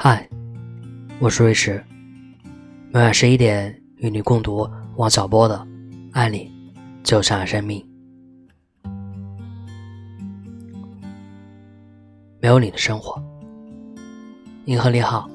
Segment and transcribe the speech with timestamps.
[0.00, 0.28] 嗨，
[1.18, 1.84] 我是瑞驰，
[2.92, 4.64] 每晚十一点与你共读
[4.94, 5.56] 王小波的
[6.12, 6.48] 《爱你
[7.02, 7.84] 就像爱生命》。
[12.38, 13.20] 没有你的生活，
[14.66, 15.28] 银河你好，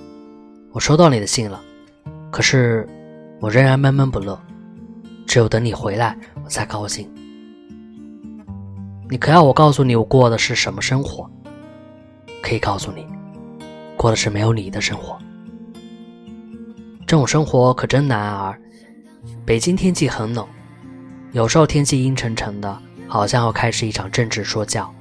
[0.72, 1.62] 我收到你的信了，
[2.32, 2.88] 可是
[3.42, 4.42] 我仍然闷闷不乐，
[5.28, 7.06] 只有等你回来我才高兴。
[9.10, 11.30] 你可要我告诉你我过的是什么生活？
[12.42, 13.06] 可以告诉你。
[14.04, 15.18] 过的是没有你的生活，
[17.08, 18.54] 这种生活可真难熬。
[19.46, 20.46] 北京天气很冷，
[21.32, 24.94] 有时候天气阴沉沉的，好像要开始一场政治说教，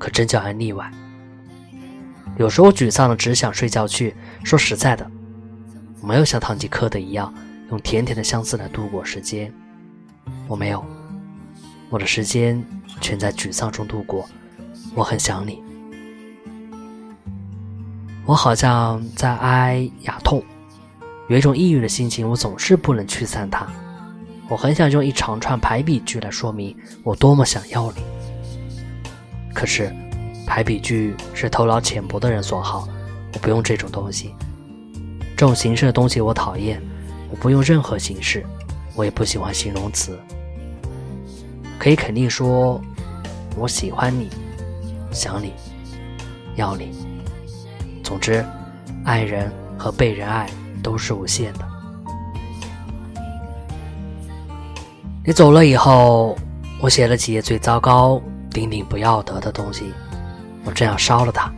[0.00, 0.90] 可真叫人腻歪。
[2.38, 4.16] 有时候沮丧的只想睡觉去。
[4.42, 5.08] 说实在的，
[6.00, 7.32] 我没有像堂吉诃德一样
[7.70, 9.54] 用甜甜的相思来度过时间，
[10.48, 10.84] 我没有，
[11.88, 12.60] 我的时间
[13.00, 14.28] 全在沮丧中度过。
[14.96, 15.62] 我很想你。
[18.26, 20.42] 我好像在哀哑痛，
[21.28, 23.66] 有一种抑郁的心情，我总是不能驱散它。
[24.48, 28.02] 我很想用一长串排比句来说明我多么想要你，
[29.54, 29.92] 可是
[30.46, 32.88] 排比句是头脑浅薄的人所好，
[33.32, 34.34] 我不用这种东西。
[35.36, 36.80] 这种形式的东西我讨厌，
[37.30, 38.44] 我不用任何形式，
[38.94, 40.18] 我也不喜欢形容词。
[41.78, 42.80] 可以肯定说，
[43.56, 44.28] 我喜欢你，
[45.10, 45.52] 想你，
[46.56, 46.90] 要你。
[48.10, 48.44] 总之，
[49.04, 50.50] 爱人和被人爱
[50.82, 51.60] 都是无限的。
[55.24, 56.36] 你走了以后，
[56.80, 59.94] 我写了几页最糟糕、顶顶不要得的东西，
[60.64, 61.52] 我正要烧了它。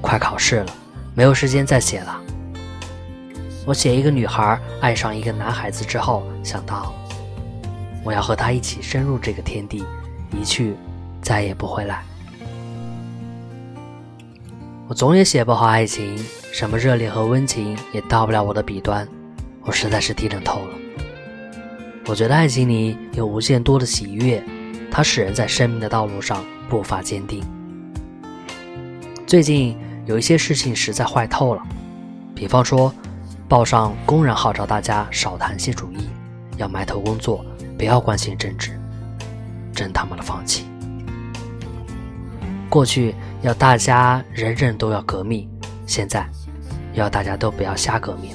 [0.00, 0.72] 快考试了，
[1.14, 2.18] 没有时间再写了。
[3.66, 6.90] 我写一个女孩爱上一个男孩子之后，想到
[8.02, 9.84] 我要和他一起深入这个天地，
[10.32, 10.74] 一去
[11.20, 12.02] 再也不回来。
[14.86, 16.14] 我总也写不好爱情，
[16.52, 19.08] 什么热烈和温情也到不了我的笔端，
[19.62, 20.74] 我实在是低能透了。
[22.04, 24.44] 我觉得爱情里有无限多的喜悦，
[24.90, 27.42] 它使人在生命的道路上步伐坚定。
[29.26, 31.62] 最近有一些事情实在坏透了，
[32.34, 32.92] 比方说，
[33.48, 36.10] 报上公然号召大家少谈些主义，
[36.58, 37.42] 要埋头工作，
[37.78, 38.78] 不要关心政治，
[39.72, 40.66] 真他妈的放弃。
[42.68, 43.14] 过去
[43.44, 45.46] 要大家人人都要革命，
[45.86, 46.26] 现在
[46.94, 48.34] 要大家都不要瞎革命，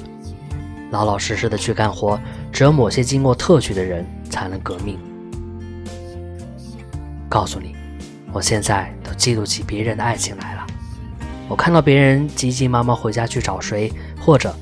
[0.92, 2.16] 老老实实的去干活。
[2.52, 4.96] 只有某些经过特许的人才能革命。
[7.28, 7.74] 告诉你，
[8.32, 10.64] 我现在都嫉妒起别人的爱情来了。
[11.48, 14.54] 我看到别人急急忙忙回家去找谁，或者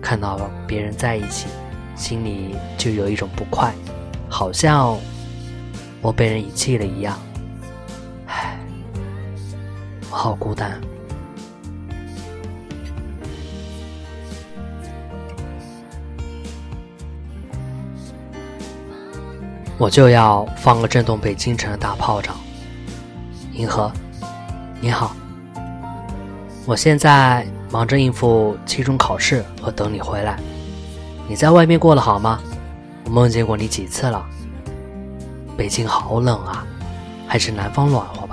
[0.00, 1.48] 看到别人在一起，
[1.96, 3.74] 心里就有一种不快，
[4.28, 4.96] 好像
[6.00, 7.18] 我被人遗弃了一样。
[10.20, 10.80] 好孤单，
[19.78, 22.34] 我就要放个震动北京城的大炮仗。
[23.52, 23.92] 银河，
[24.80, 25.14] 你好，
[26.66, 30.36] 我现在忙着应付期中考试和等你回来。
[31.28, 32.40] 你在外面过得好吗？
[33.04, 34.26] 我梦见过你几次了。
[35.56, 36.66] 北京好冷啊，
[37.28, 38.27] 还是南方暖和。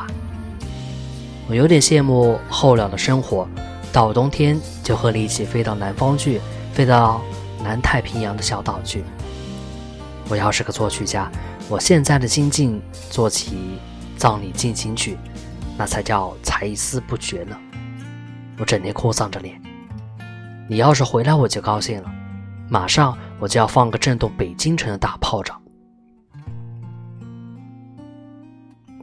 [1.47, 3.47] 我有点羡慕候鸟的生活，
[3.93, 6.41] 到冬天就和你一起飞到南方去，
[6.73, 7.21] 飞到
[7.63, 9.03] 南太平洋的小岛去。
[10.27, 11.31] 我要是个作曲家，
[11.69, 13.79] 我现在的心境做起
[14.19, 15.13] 《葬礼进行曲》，
[15.77, 17.55] 那才叫才思不绝呢。
[18.57, 19.61] 我整天哭丧着脸。
[20.67, 22.11] 你要是回来，我就高兴了，
[22.67, 25.61] 马上我就要放个震动北京城的大炮仗。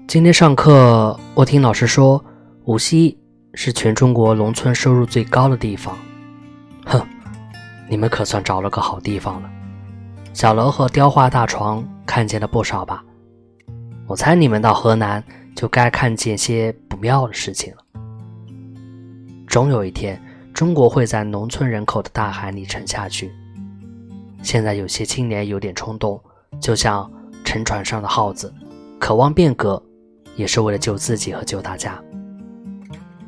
[0.09, 2.20] 今天上课，我听老师说。
[2.65, 3.19] 无锡
[3.55, 5.99] 是全中国农村收入最高的地方，
[6.87, 7.05] 哼，
[7.89, 9.50] 你们可算找了个好地方了。
[10.33, 13.04] 小楼和雕花大床看见了不少吧？
[14.07, 15.22] 我猜你们到河南
[15.57, 17.83] 就该看见些不妙的事情了。
[19.48, 20.22] 总有一天，
[20.54, 23.33] 中国会在农村人口的大海里沉下去。
[24.41, 26.21] 现在有些青年有点冲动，
[26.60, 27.10] 就像
[27.45, 28.54] 沉船上的耗子，
[29.01, 29.83] 渴望变革，
[30.36, 32.01] 也是为了救自己和救大家。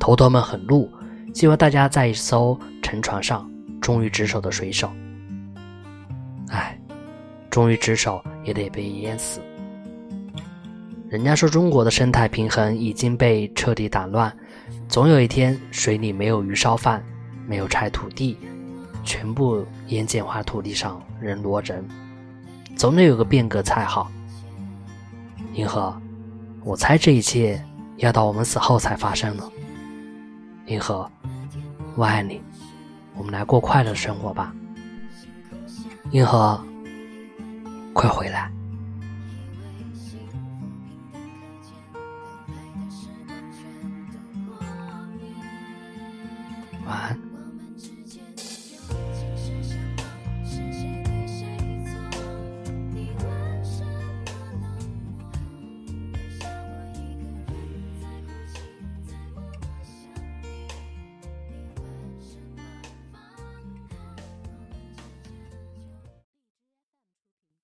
[0.05, 0.87] 头头们很怒，
[1.33, 3.49] 希望大家在一艘沉船上
[3.81, 4.87] 忠于职守的水手。
[6.49, 6.79] 唉，
[7.49, 9.41] 忠于职守也得被淹死。
[11.09, 14.31] 人家说中国的生态平衡已经被彻底打乱，
[14.87, 17.03] 总有一天水里没有鱼烧饭，
[17.47, 18.37] 没有柴土地，
[19.03, 21.83] 全部盐碱化土地上人挪人，
[22.75, 24.11] 总得有个变革才好。
[25.53, 25.99] 银河，
[26.63, 27.59] 我猜这一切
[27.97, 29.51] 要到我们死后才发生了。
[30.67, 31.09] 银河，
[31.95, 32.41] 我爱你，
[33.15, 34.53] 我们来过快乐的生活吧。
[36.11, 36.59] 银河，
[37.93, 38.51] 快回来。
[46.85, 47.34] 晚安。